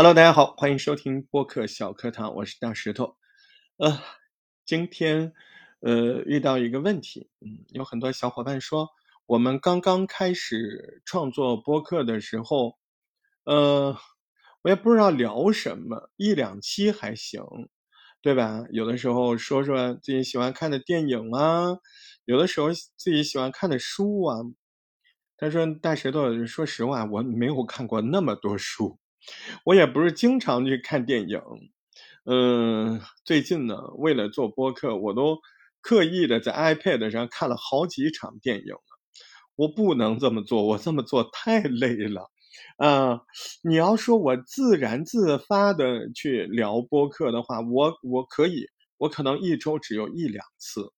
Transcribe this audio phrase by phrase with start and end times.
[0.00, 3.18] Hello，大家好，欢迎收听播客小课堂，我是大石头。
[3.76, 4.00] 呃，
[4.64, 5.34] 今天
[5.80, 8.88] 呃遇到一个问题，嗯，有很多小伙伴说，
[9.26, 12.78] 我们刚刚开始创作播客的时候，
[13.44, 13.94] 呃，
[14.62, 17.44] 我也不知道聊什么，一两期还行，
[18.22, 18.64] 对吧？
[18.70, 21.76] 有的时候说说自己喜欢看的电影啊，
[22.24, 24.38] 有的时候自己喜欢看的书啊。
[25.36, 28.98] 他说：“大石头，说实话，我没有看过那么多书。”
[29.64, 31.40] 我也不是经常去看电影，
[32.24, 35.38] 嗯，最近呢，为了做播客，我都
[35.80, 38.80] 刻意的在 iPad 上看了好几场电影了。
[39.56, 42.30] 我不能这么做，我这么做太累了，
[42.78, 43.20] 啊！
[43.62, 48.66] 你要说我自然自发的去聊播客的话，我我可以，
[48.96, 50.92] 我可能一周只有一两次。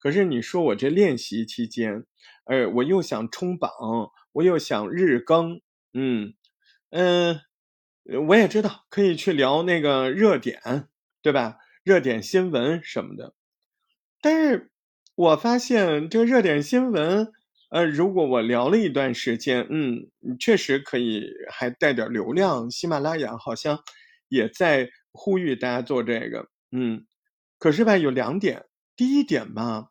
[0.00, 2.04] 可是你说我这练习期间，
[2.46, 3.70] 呃，我又想冲榜，
[4.32, 5.60] 我又想日更，
[5.94, 6.34] 嗯
[6.90, 7.40] 嗯。
[8.26, 10.88] 我也知道可以去聊那个热点，
[11.22, 11.58] 对吧？
[11.82, 13.34] 热点新闻什么的。
[14.20, 14.70] 但是
[15.14, 17.32] 我发现这个热点新闻，
[17.70, 22.70] 呃，如果我聊了一段时间，嗯，确实可以还带点流量。
[22.70, 23.78] 喜马拉雅好像
[24.28, 27.06] 也在呼吁大家做这个，嗯。
[27.58, 28.64] 可是吧，有两点。
[28.96, 29.90] 第一点吧，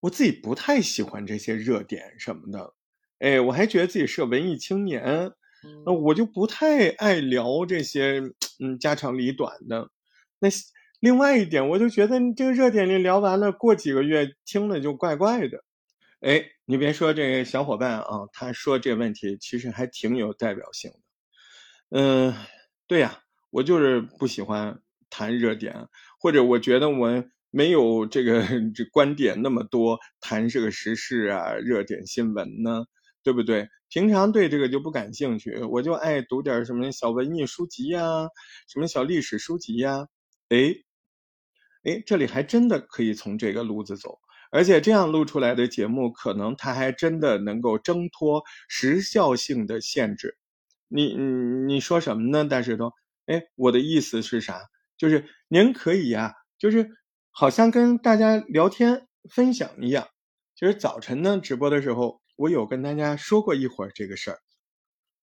[0.00, 2.74] 我自己不太喜欢这些热点什么的。
[3.18, 5.32] 哎，我还觉得自己是个文艺青年。
[5.84, 8.22] 那我就不太爱聊这些，
[8.60, 9.88] 嗯，家长里短的。
[10.38, 10.48] 那
[11.00, 15.64] 另外一点，我就觉得你这个热点你聊完了，过几个月听了就怪怪的。
[16.20, 20.98] 哎，你别说这小伙伴啊，他说这问题其实还挺有代表性的。
[21.90, 22.34] 嗯，
[22.86, 25.88] 对呀，我就是不喜欢谈热点，
[26.20, 28.42] 或者我觉得我没有这个
[28.74, 32.84] 这观点那么多，谈这个时事啊、热点新闻呢。
[33.22, 33.68] 对不对？
[33.88, 38.28] 平常对这个就不感兴趣，我就爱读点什么小文艺书籍呀，
[38.68, 40.06] 什么小历史书籍呀。
[40.48, 40.74] 哎，
[41.82, 44.18] 哎，这里还真的可以从这个路子走，
[44.52, 50.36] 而且这样录出来的节目，可能它还真的能够挣脱时效性的限制。
[50.86, 52.44] 你你你说什么呢？
[52.44, 52.92] 大石头？
[53.26, 54.60] 哎，我的意思是啥？
[54.96, 56.88] 就是您可以呀，就是
[57.32, 60.06] 好像跟大家聊天分享一样，
[60.54, 62.19] 就是早晨呢直播的时候。
[62.40, 64.40] 我有跟大家说过一会儿这个事儿，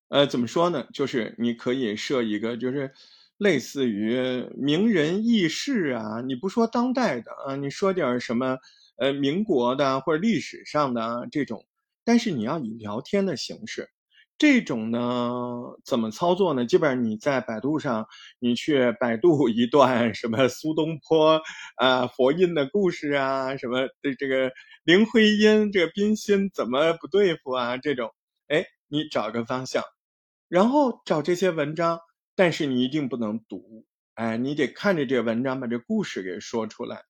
[0.09, 0.88] 呃，怎么说呢？
[0.94, 2.94] 就是你可以设一个，就是
[3.39, 4.16] 类似于
[4.55, 8.59] 名人轶事啊，你不说当代的啊，你说点什么，
[8.97, 11.66] 呃，民国的或者历史上的这种，
[12.05, 13.89] 但是你要以聊天的形式。
[14.38, 15.50] 这种呢，
[15.84, 16.64] 怎么操作呢？
[16.64, 18.06] 基本上你在百度上，
[18.38, 21.42] 你去百度一段什么苏东坡
[21.75, 24.52] 啊、佛印的故事啊，什么的这个
[24.84, 27.78] 林徽因这个冰心怎么不对付啊？
[27.78, 28.14] 这种，
[28.47, 29.84] 哎，你找个方向，
[30.47, 32.00] 然后找这些文章，
[32.36, 37.02] 但是你一定不能读，哎，你得看着这个文章把这故事给说出来，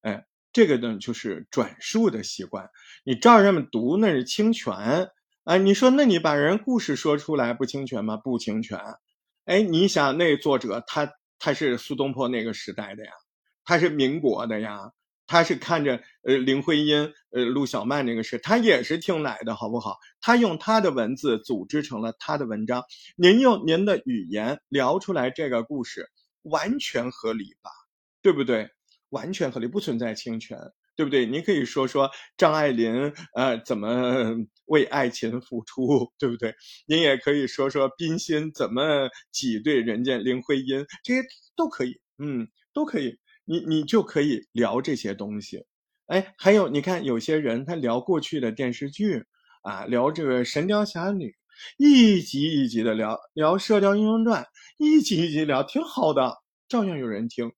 [0.00, 0.24] 哎，
[0.54, 2.70] 这个呢就是转述的习惯，
[3.04, 5.10] 你照着这么读那是侵权。
[5.44, 8.16] 啊，你说，那你把人故事说出来不侵权吗？
[8.16, 8.78] 不侵权。
[9.44, 13.10] 哎，你想，那作者他他是苏东坡那个时代的呀，
[13.64, 14.92] 他是民国的呀，
[15.26, 19.98] 他是看着呃林徽因、呃陆小曼那个事，他也是听来的，好不好？
[20.20, 22.84] 他用他的文字组织成了他的文章，
[23.16, 26.08] 您用您的语言聊出来这个故事，
[26.42, 27.72] 完全合理吧？
[28.22, 28.70] 对不对？
[29.08, 30.56] 完全合理，不存在侵权。
[30.96, 31.26] 对不对？
[31.26, 34.34] 您可以说说张爱玲，呃，怎么
[34.66, 36.54] 为爱情付出，对不对？
[36.86, 41.22] 您也可以说说冰心怎么挤兑人家林徽因，这些
[41.56, 43.18] 都可以，嗯，都可以。
[43.44, 45.64] 你你就可以聊这些东西。
[46.06, 49.24] 哎，还有你看，有些人他聊过去的电视剧，
[49.62, 51.26] 啊，聊这个《神雕侠侣》，
[51.76, 54.42] 一集一集的聊，聊《射雕英雄传》，
[54.78, 56.36] 一集一集聊，挺好的，
[56.68, 57.50] 照样有人听。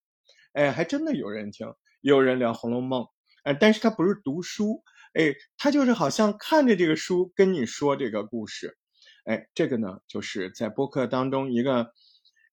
[0.52, 1.66] 哎，还真的有人听，
[2.00, 3.02] 有人聊《红楼梦》。
[3.44, 4.82] 哎，但是他不是读书，
[5.12, 8.76] 哎，他就是好像看着这个书跟你说这个故事，
[9.24, 11.92] 哎，这个呢，就是在播客当中一个，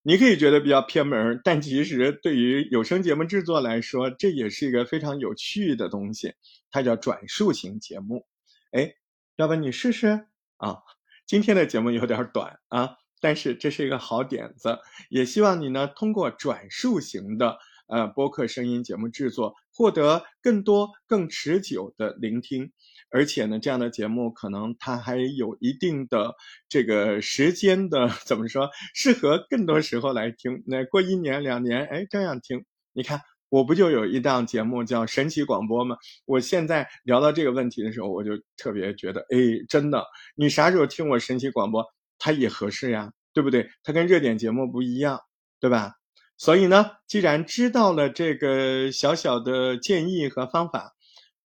[0.03, 6.34] 你可以觉得比较偏门，但其实对于有声节目制作来说，这也是一个非常有趣的东西，
[6.70, 8.28] 它叫转述型节目，
[8.72, 8.94] 哎，
[9.37, 10.28] 要不你试试
[10.58, 10.79] 啊？
[11.26, 14.79] 今天的节目有点短啊，但是这是一个好点子，
[15.09, 17.58] 也希望你呢通过转述型的。
[17.91, 22.72] 呃，播客声音节目制作，获得更多更持久的聆听，
[23.09, 26.34] 而且呢，这样的节目可能它还有一定的
[26.70, 30.64] 这个时间的 怎么说，适合更多时候来听。
[30.66, 32.64] 那过一年两年，哎，照样听。
[32.93, 35.97] 你看，我不就有一档节目叫《神奇广播》吗？
[36.26, 39.37] 我现在聊到这个问题的时候，我就特别觉得，哎，
[39.67, 40.05] 真的，
[40.35, 41.85] 你啥时候听我神奇广播，
[42.17, 43.11] 它也合适呀。
[43.34, 43.70] 对不对？
[43.82, 45.17] 它跟热点节目不一样，
[45.61, 45.94] 对吧？
[46.41, 50.96] 所以呢，既然知道了这个小小的建议和方法，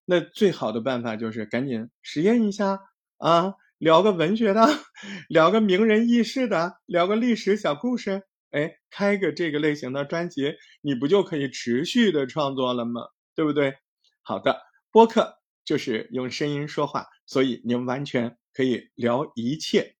[0.05, 2.79] 那最好的办法就是赶紧实验一下
[3.19, 4.67] 啊，聊个文学的，
[5.29, 13.03] 聊个名人轶事的，聊个历史小故事，哎，开个这个类型的专辑，你不就可以持续的创作了吗？
[13.35, 13.75] 对不对？
[14.23, 14.59] 好的，
[14.89, 19.93] 播客就是用声音说话，所以您完全可以聊一切。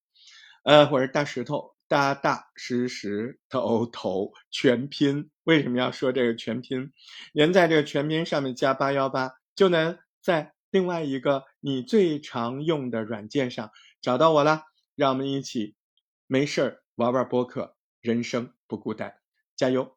[0.64, 1.77] 呃，我是大石头。
[1.88, 6.92] 大大实实头头全拼，为什么要说这个全拼？
[7.34, 14.64] 您在这个全拼上面加八幺八，就能在另外一个你最常用的软件上找到我了。
[14.96, 15.76] 让我们一起
[16.26, 19.16] 没事儿玩玩播客，人生不孤单，
[19.56, 19.97] 加油！